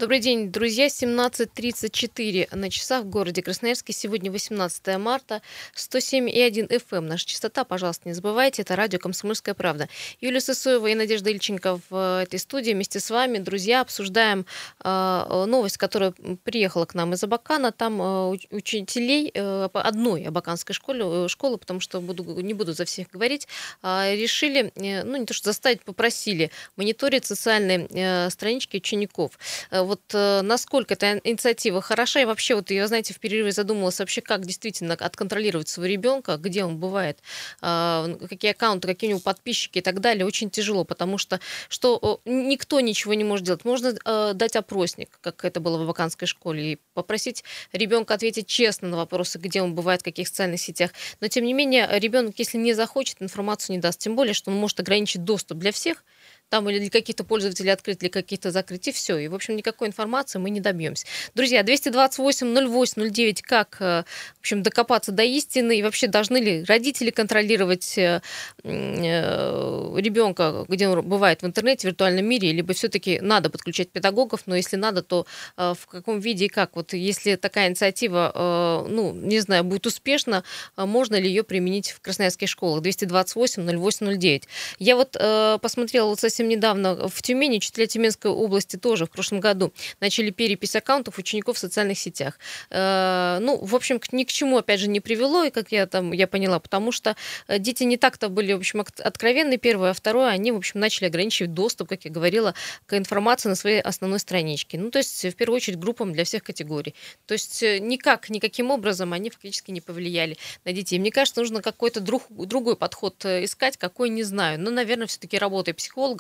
[0.04, 0.88] Добрый день, друзья.
[0.88, 3.94] 17.34 на часах в городе Красноярске.
[3.94, 5.40] Сегодня 18 марта.
[5.74, 7.00] 107,1 FM.
[7.00, 8.60] Наша частота, пожалуйста, не забывайте.
[8.60, 9.88] Это радио «Комсомольская правда».
[10.20, 12.74] Юлия Сысоева и Надежда Ильченко в этой студии.
[12.74, 14.44] Вместе с вами, друзья, обсуждаем
[14.84, 16.12] э, новость, которая
[16.42, 17.72] приехала к нам из Абакана.
[17.72, 22.84] Там э, учителей э, одной абаканской школы, э, школы, потому что буду, не буду за
[22.84, 23.48] всех говорить,
[23.82, 29.38] э, решили, э, ну не то что заставить, попросили мониторить социальные э, странички учеников.
[29.70, 33.98] Э, вот э, насколько эта инициатива хороша, и вообще вот я, знаете, в перерыве задумалась
[34.00, 37.20] вообще, как действительно отконтролировать своего ребенка, где он бывает,
[37.62, 42.20] э, какие аккаунты, какие у него подписчики и так далее, очень тяжело, потому что, что
[42.24, 43.64] никто ничего не может делать.
[43.64, 48.88] Можно э, дать опросник, как это было в ваканской школе, и попросить ребенка ответить честно
[48.88, 50.90] на вопросы, где он бывает, в каких социальных сетях.
[51.20, 54.00] Но, тем не менее, ребенок, если не захочет, информацию не даст.
[54.00, 56.04] Тем более, что он может ограничить доступ для всех,
[56.48, 59.18] там или для каких-то пользователей открыть, для каких-то закрыть, и все.
[59.18, 61.07] И, в общем, никакой информации мы не добьемся.
[61.35, 64.04] Друзья, 228-08-09, как, э,
[64.37, 68.20] в общем, докопаться до истины, и вообще должны ли родители контролировать э,
[68.62, 74.42] э, ребенка, где он бывает в интернете, в виртуальном мире, либо все-таки надо подключать педагогов,
[74.46, 75.26] но если надо, то
[75.57, 76.76] в каком виде и как?
[76.76, 80.44] Вот если такая инициатива, ну, не знаю, будет успешна,
[80.76, 82.83] можно ли ее применить в красноярских школах?
[82.83, 84.42] 228-08-09.
[84.78, 85.16] Я вот
[85.61, 90.75] посмотрела вот совсем недавно в Тюмени, учителя Тюменской области тоже в прошлом году начали перепись
[90.75, 92.40] аккаунтов учеников в социальных сетях.
[92.70, 96.12] Э, ну, в общем, ни к чему, опять же, не привело, и как я там,
[96.12, 97.14] я поняла, потому что
[97.47, 101.07] э, дети не так-то были, в общем, откровенны, первое, а второе, они, в общем, начали
[101.07, 102.55] ограничивать доступ, как я говорила,
[102.87, 104.77] к информации на своей основной страничке.
[104.77, 106.97] Ну, то есть, в первую очередь, группам для всех категорий.
[107.27, 110.99] То есть, э, никак, никаким образом они фактически не повлияли на детей.
[110.99, 114.59] Мне кажется, нужно какой-то друг, другой подход искать, какой не знаю.
[114.59, 115.70] Но, наверное, все-таки работа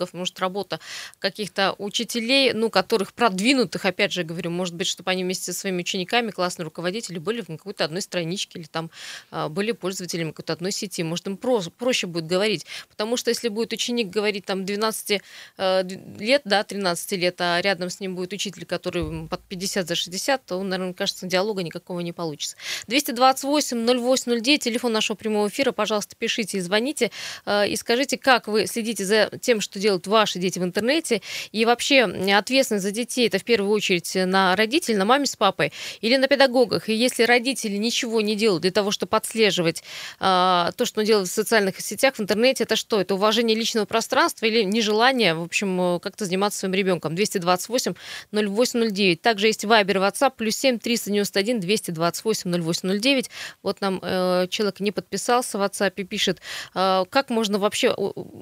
[0.04, 0.80] психологов, может, работа
[1.18, 5.80] каких-то учителей, ну, которых продвинутых, опять же, говорю, может быть, чтобы они вместе со своими
[5.80, 8.90] учениками, классные руководители, были в какой-то одной страничке или там
[9.30, 11.02] а, были пользователями какой-то одной сети.
[11.02, 12.66] Может, им про проще будет говорить.
[12.88, 15.20] Потому что если будет ученик говорить там 12
[15.58, 15.82] э,
[16.18, 20.44] лет, да, 13 лет, а рядом с ним будет учитель, который под 50 за 60,
[20.44, 22.56] то, наверное, кажется, диалога никакого не получится.
[22.88, 27.10] 228 08 09, телефон нашего прямого эфира, пожалуйста, пишите и звоните,
[27.46, 31.64] э, и скажите, как вы следите за тем, что делают ваши дети в интернете, и
[31.64, 36.16] вообще ответственность за детей это в первую очередь на родителей, на маме с папой или
[36.16, 36.88] на педагогах.
[36.88, 39.82] И если родители ничего не делают для того, чтобы отслеживать
[40.18, 43.00] а, то, что он делает в социальных сетях, в интернете, это что?
[43.00, 47.14] Это уважение личного пространства или нежелание, в общем, как-то заниматься своим ребенком?
[47.14, 47.94] 228
[48.32, 49.20] 0809.
[49.20, 53.30] Также есть Вайбер, WhatsApp, плюс 7 391 228 0809.
[53.62, 56.40] Вот нам э, человек не подписался в WhatsApp и пишет,
[56.74, 57.94] э, как можно вообще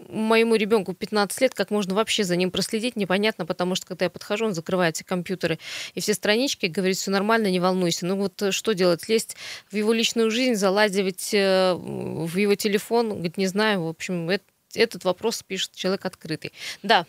[0.08, 4.10] моему ребенку 15 лет, как можно вообще за ним проследить, непонятно, потому что когда я
[4.10, 5.58] подхожу, он закрывает все компьютеры
[5.94, 8.06] и все странички, говорит, все нормально, не волнуйся.
[8.06, 9.08] Ну вот э, что делать?
[9.08, 9.36] Лезть
[9.70, 13.10] в его личную жизнь, залазивать э, в его телефон?
[13.10, 13.82] Говорит, не знаю.
[13.82, 14.30] В общем,
[14.74, 16.52] этот вопрос пишет человек открытый.
[16.82, 17.06] Да,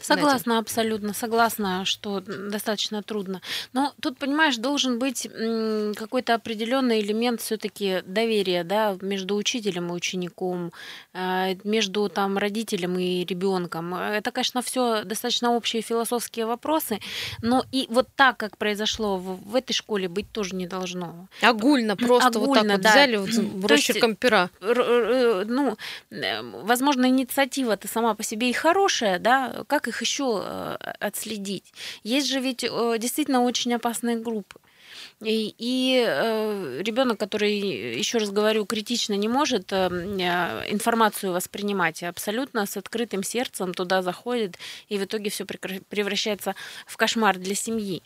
[0.00, 3.40] Согласна, абсолютно, согласна, что достаточно трудно.
[3.72, 5.28] Но тут, понимаешь, должен быть
[5.96, 10.72] какой-то определенный элемент все-таки доверия, да, между учителем и учеником,
[11.14, 13.94] э, между там родителем и ребенком.
[13.94, 16.98] Это, конечно, все достаточно общие философские вопросы,
[17.40, 21.28] но и вот так, как произошло в, в этой школе, быть тоже не должно.
[21.40, 22.90] Огульно, просто Огульно, вот так вот да.
[22.90, 24.50] взяли вот росчерком пера.
[24.60, 25.76] Э, ну,
[26.62, 31.72] возможно, инициатива-то сама по себе и хорошая, да, как их еще э, отследить?
[32.02, 34.60] Есть же ведь э, действительно очень опасные группы.
[35.20, 42.02] И, и э, ребенок, который, еще раз говорю, критично не может э, э информацию воспринимать,
[42.02, 46.54] абсолютно с открытым сердцем туда заходит, и в итоге все превращается
[46.86, 48.02] в кошмар для семьи.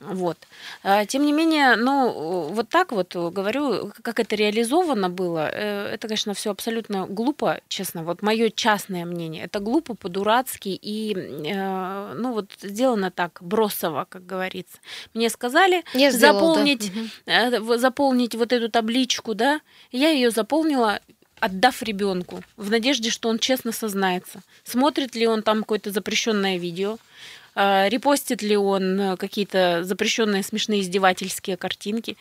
[0.00, 0.36] Вот.
[0.82, 6.06] А, тем не менее, ну, вот так вот говорю, как это реализовано было, э, это,
[6.08, 8.02] конечно, все абсолютно глупо, честно.
[8.02, 9.44] Вот мое частное мнение.
[9.44, 14.78] Это глупо, по-дурацки и, э, ну, вот сделано так, бросово, как говорится.
[15.14, 16.92] Мне сказали я заполнить,
[17.24, 17.78] да.
[17.78, 19.60] заполнить вот эту табличку, да,
[19.92, 21.00] я ее заполнила,
[21.40, 24.42] отдав ребенку в надежде, что он честно сознается.
[24.62, 26.98] Смотрит ли он там какое-то запрещенное видео,
[27.56, 32.16] репостит ли он э, какие-то запрещенные смешные издевательские картинки,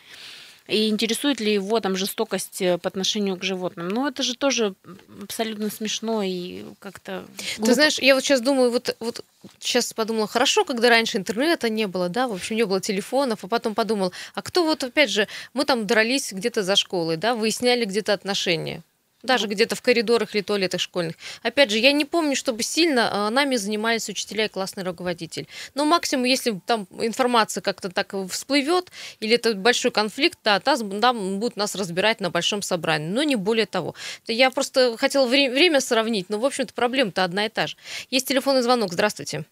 [0.68, 3.90] и интересует ли его там жестокость э, по отношению к животным.
[3.90, 4.74] Ну, это же тоже
[5.22, 7.26] абсолютно смешно и как-то
[7.58, 7.66] глупо.
[7.66, 9.24] Ты знаешь, я вот сейчас думаю, вот, вот
[9.60, 13.48] сейчас подумала, хорошо, когда раньше интернета не было, да, в общем, не было телефонов, а
[13.48, 17.86] потом подумал, а кто вот, опять же, мы там дрались где-то за школой, да, выясняли
[17.86, 18.82] где-то отношения
[19.26, 21.16] даже где-то в коридорах или туалетах школьных.
[21.44, 25.48] Опять же, я не помню, чтобы сильно а, нами занимались учителя и классный руководитель.
[25.74, 31.40] Но максимум, если там информация как-то так всплывет, или это большой конфликт, да, там, там
[31.40, 33.96] будут нас разбирать на большом собрании, но не более того.
[34.28, 37.76] Я просто хотела вре- время сравнить, но, в общем-то, проблема-то одна и та же.
[38.10, 39.46] Есть телефонный звонок, здравствуйте.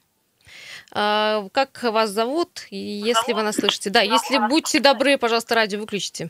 [0.92, 3.90] А, как вас зовут, если вы нас слышите?
[3.90, 6.30] Да, если будьте добры, пожалуйста, радио выключите.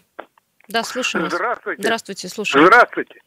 [0.70, 1.34] Да, слушаю вас.
[1.34, 1.82] Здравствуйте.
[1.82, 2.66] Здравствуйте, слушаю.
[2.66, 3.20] Здравствуйте.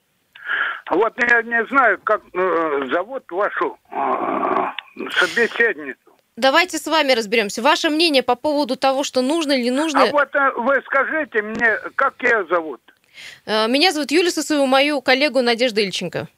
[0.90, 5.98] Вот я не знаю, как э, зовут вашу э, собеседницу.
[6.36, 7.62] Давайте с вами разберемся.
[7.62, 10.02] Ваше мнение по поводу того, что нужно или не нужно...
[10.02, 12.80] А вот э, вы скажите мне, как я зовут?
[13.46, 16.28] Э, меня зовут Юлия Сосова, мою коллегу Надежда Ильченко.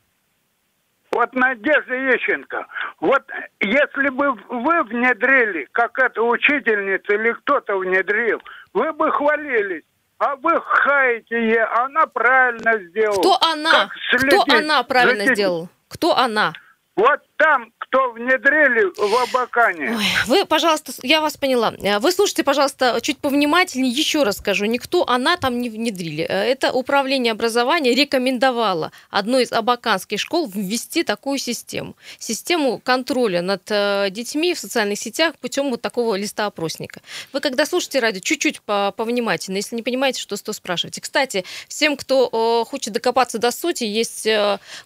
[1.11, 2.66] Вот Надежда Ещенко,
[3.01, 3.23] вот
[3.61, 8.40] если бы вы внедрили, как эта учительница или кто-то внедрил,
[8.75, 9.85] вы бы хвалились.
[10.18, 13.18] А вы хаете ей, она правильно сделала.
[13.18, 13.90] Кто она?
[14.11, 15.68] Кто она правильно сделала?
[15.88, 16.52] Кто она?
[16.96, 19.96] Вот там, кто внедрили в Абакане.
[19.96, 21.72] Ой, вы, пожалуйста, я вас поняла.
[21.81, 23.90] Э, вы слушайте, пожалуйста, чуть повнимательнее.
[23.90, 26.27] Еще раз скажу, никто, она там не внедрили.
[26.29, 31.96] Э, это управление образования рекомендовало одной из абаканских школ ввести такую систему.
[32.18, 37.01] Систему контроля над э, детьми в социальных сетях путем вот такого листа опросника.
[37.33, 39.61] Вы когда слушаете радио, чуть-чуть повнимательнее.
[39.61, 41.01] Если не понимаете, что, то спрашивайте.
[41.01, 44.27] Кстати, всем, кто хочет докопаться до сути, есть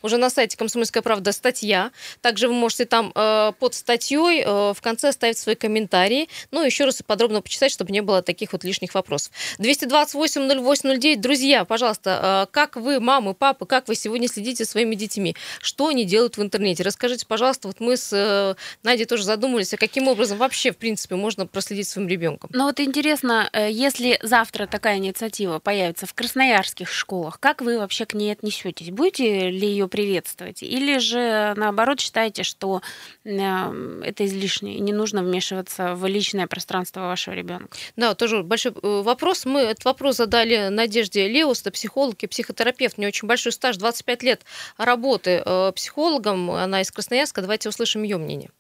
[0.03, 1.91] уже на сайте «Комсомольская правда» статья.
[2.21, 6.29] Также вы можете там э, под статьей э, в конце оставить свои комментарии.
[6.51, 9.33] Ну, еще раз подробно почитать, чтобы не было таких вот лишних вопросов.
[9.59, 11.17] 228-08-09.
[11.17, 15.37] Друзья, пожалуйста, э, как вы, мамы, папы, как вы сегодня следите за своими детьми?
[15.61, 16.83] Что они делают в интернете?
[16.83, 21.17] Расскажите, пожалуйста, вот мы с э, Надей тоже задумались, а каким образом вообще, в принципе,
[21.17, 22.51] можно проследить своим ребенком?
[22.53, 28.07] Ну вот интересно, э, если завтра такая инициатива появится в красноярских школах, как вы вообще
[28.07, 28.91] к ней отнесетесь?
[28.91, 30.63] Будете ли ее приветствовать?
[30.63, 32.81] Или же, наоборот, считаете, что
[33.15, 37.77] это излишне, и не нужно вмешиваться в личное пространство вашего ребенка?
[37.97, 39.45] Да, тоже большой э, вопрос.
[39.45, 42.97] Мы этот вопрос задали Надежде Леус, психолог и психотерапевт.
[42.97, 44.43] У нее очень большой стаж, 25 лет
[44.79, 46.51] работы э, психологом.
[46.51, 47.43] Она из Красноярска.
[47.43, 48.51] Давайте услышим ее мнение.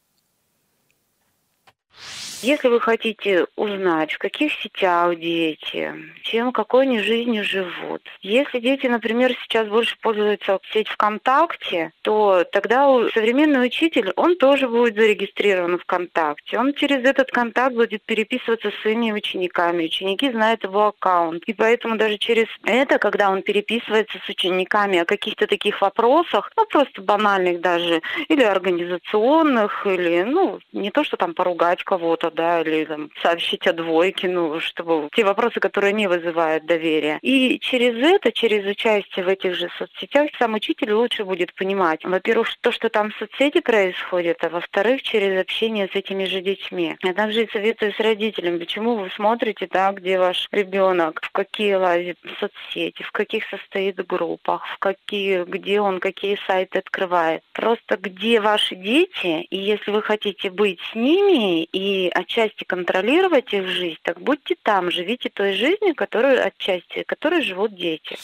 [2.43, 8.03] Если вы хотите узнать, в каких сетях дети, чем, какой они жизнью живут.
[8.21, 14.97] Если дети, например, сейчас больше пользуются сеть ВКонтакте, то тогда современный учитель, он тоже будет
[14.97, 16.59] зарегистрирован ВКонтакте.
[16.59, 19.85] Он через этот контакт будет переписываться с своими учениками.
[19.85, 21.45] Ученики знают его аккаунт.
[21.45, 26.67] И поэтому даже через это, когда он переписывается с учениками о каких-то таких вопросах, ну
[26.67, 32.85] просто банальных даже, или организационных, или, ну, не то, что там поругать кого-то, да, или
[32.85, 37.19] там, сообщить о двойке, ну, чтобы те вопросы, которые не вызывают доверия.
[37.23, 42.49] И через это, через участие в этих же соцсетях, сам учитель лучше будет понимать, во-первых,
[42.61, 46.97] то, что там в соцсети происходит, а во-вторых, через общение с этими же детьми.
[47.03, 51.75] Я также и советую с родителями, почему вы смотрите, да, где ваш ребенок, в какие
[51.75, 57.43] лазит соцсети, в каких состоит группах, в какие, где он какие сайты открывает.
[57.53, 63.69] Просто где ваши дети, и если вы хотите быть с ними и отчасти контролировать их
[63.69, 68.17] жизнь, так будьте там, живите той жизнью, которую отчасти, которой живут дети.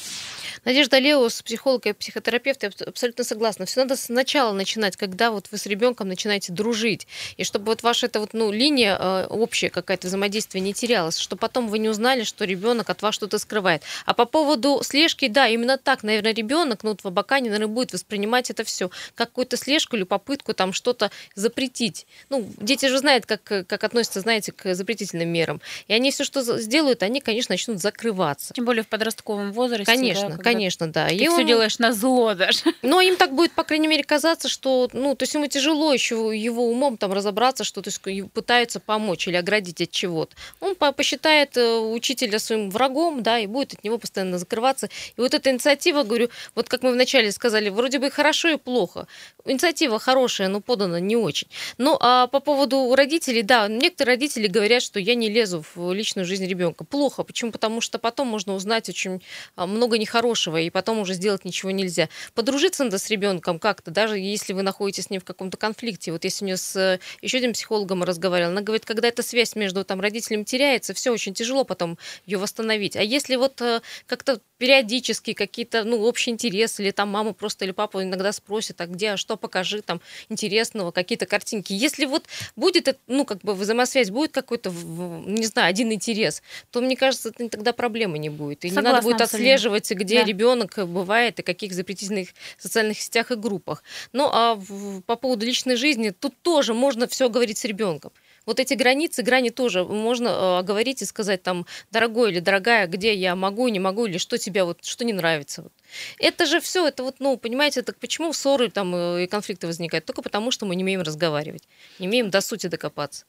[0.65, 3.67] Надежда Леус, психолог и психотерапевт, я абсолютно согласна.
[3.67, 7.07] Все надо сначала начинать, когда вот вы с ребенком начинаете дружить.
[7.37, 11.41] И чтобы вот ваша эта вот, ну, линия э, общая какая-то взаимодействие не терялась, чтобы
[11.41, 13.83] потом вы не узнали, что ребенок от вас что-то скрывает.
[14.05, 17.93] А по поводу слежки, да, именно так, наверное, ребенок, ну, вот в Абакане, наверное, будет
[17.93, 22.07] воспринимать это все как какую-то слежку или попытку там что-то запретить.
[22.29, 25.61] Ну, дети же знают, как, как относятся, знаете, к запретительным мерам.
[25.87, 28.55] И они все, что сделают, они, конечно, начнут закрываться.
[28.55, 29.85] Тем более в подростковом возрасте.
[29.85, 31.09] Конечно, да, конечно, да.
[31.09, 31.47] Ты и все он...
[31.47, 32.61] делаешь на зло даже.
[32.83, 36.31] Но им так будет, по крайней мере, казаться, что, ну, то есть ему тяжело еще
[36.35, 38.01] его умом там разобраться, что то есть
[38.33, 40.35] пытаются помочь или оградить от чего-то.
[40.61, 44.89] Он посчитает э, учителя своим врагом, да, и будет от него постоянно закрываться.
[45.17, 49.07] И вот эта инициатива, говорю, вот как мы вначале сказали, вроде бы хорошо и плохо.
[49.45, 51.49] Инициатива хорошая, но подана не очень.
[51.79, 56.27] Ну, а по поводу родителей, да, некоторые родители говорят, что я не лезу в личную
[56.27, 56.85] жизнь ребенка.
[56.85, 57.23] Плохо.
[57.23, 57.53] Почему?
[57.53, 59.23] Потому что потом можно узнать очень
[59.57, 62.09] а, много нехорошего хорошего, и потом уже сделать ничего нельзя.
[62.35, 66.13] Подружиться надо с ребенком как-то, даже если вы находитесь с ним в каком-то конфликте.
[66.13, 69.85] Вот у нее с э, еще одним психологом разговаривала, она говорит, когда эта связь между
[69.85, 72.97] там, родителями теряется, все очень тяжело потом ее восстановить.
[72.97, 77.73] А если вот э, как-то периодически какие-то, ну, общий интерес, или там мама просто или
[77.73, 81.73] папа иногда спросит, а где, а что покажи там интересного, какие-то картинки.
[81.73, 82.25] Если вот
[82.57, 87.73] будет, ну, как бы взаимосвязь, будет какой-то, не знаю, один интерес, то, мне кажется, тогда
[87.73, 88.65] проблемы не будет.
[88.65, 90.28] И Согласна, не надо будет отслеживать, где да.
[90.29, 93.83] Ребенок бывает и каких запретительных социальных сетях и группах.
[94.13, 94.59] Ну, а
[95.07, 98.13] по поводу личной жизни, тут тоже можно все говорить с ребенком
[98.49, 103.15] вот эти границы, грани тоже можно э, говорить и сказать там, дорогой или дорогая, где
[103.15, 105.65] я могу, не могу, или что тебе вот, что не нравится.
[105.65, 105.73] Вот.
[106.19, 110.05] Это же все, это вот, ну, понимаете, так почему ссоры там э, и конфликты возникают?
[110.05, 111.63] Только потому, что мы не умеем разговаривать,
[111.99, 113.25] не умеем до сути докопаться.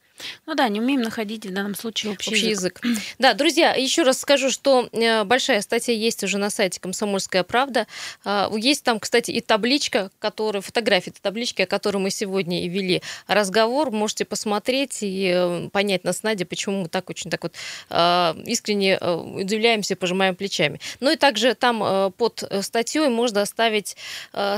[0.46, 2.80] Ну да, не умеем находить в данном случае общий, общий язык.
[2.84, 3.02] язык.
[3.18, 7.86] Да, друзья, еще раз скажу, что э, большая статья есть уже на сайте «Комсомольская правда».
[8.24, 13.02] А, есть там, кстати, и табличка, которая, фотография таблички, о которой мы сегодня и вели
[13.26, 13.90] разговор.
[13.90, 17.54] Можете посмотреть и э, понять нас, Надя, почему мы так очень так вот
[17.88, 20.80] а, искренне удивляемся, пожимаем плечами.
[21.00, 23.96] Ну и также там под статьей можно оставить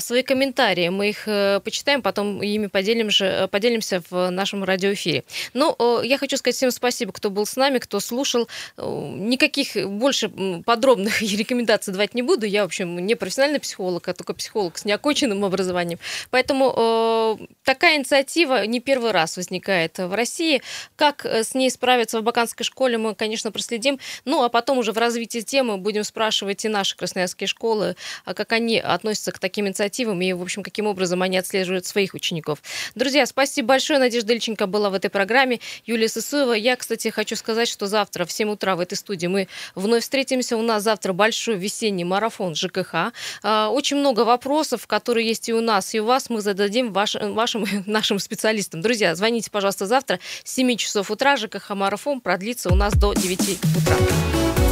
[0.01, 0.89] свои комментарии.
[0.89, 1.25] Мы их
[1.63, 5.25] почитаем, потом ими поделим же, поделимся в нашем радиоэфире.
[5.55, 8.49] Но я хочу сказать всем спасибо, кто был с нами, кто слушал.
[8.79, 10.29] Никаких больше
[10.65, 12.47] подробных рекомендаций давать не буду.
[12.47, 15.99] Я, в общем, не профессиональный психолог, а только психолог с неоконченным образованием.
[16.31, 20.63] Поэтому такая инициатива не первый раз возникает в России.
[20.97, 23.99] Как с ней справиться в Баканской школе, мы, конечно, проследим.
[24.25, 27.82] Ну, а потом уже в развитии темы будем спрашивать и наши красноярские школы,
[28.25, 32.15] а как они относятся к таким инициативам и, в общем, каким образом они отслеживают своих
[32.15, 32.63] учеников.
[32.95, 33.99] Друзья, спасибо большое.
[33.99, 35.61] Надежда Ильченко была в этой программе.
[35.87, 36.53] Юлия Сысуева.
[36.53, 40.57] Я, кстати, хочу сказать, что завтра в 7 утра в этой студии мы вновь встретимся.
[40.57, 43.13] У нас завтра большой весенний марафон ЖКХ.
[43.43, 47.15] А, очень много вопросов, которые есть и у нас, и у вас, мы зададим ваш,
[47.15, 48.83] вашим, нашим специалистам.
[48.83, 51.37] Друзья, звоните, пожалуйста, завтра с 7 часов утра.
[51.37, 54.72] ЖКХ марафон продлится у нас до 9 утра.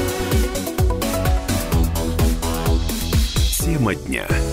[3.71, 4.50] Тема дня.